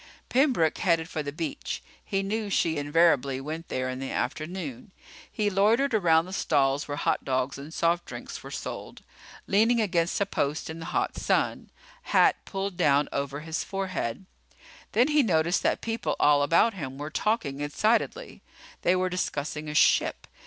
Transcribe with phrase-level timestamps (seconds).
[0.29, 1.83] Pembroke headed for the beach.
[2.03, 4.89] He knew she invariably went there in the afternoon.
[5.31, 9.03] He loitered around the stalls where hot dogs and soft drinks were sold,
[9.45, 11.69] leaning against a post in the hot sun,
[12.01, 14.25] hat pulled down over his forehead.
[14.93, 18.41] Then he noticed that people all about him were talking excitedly.
[18.81, 20.25] They were discussing a ship.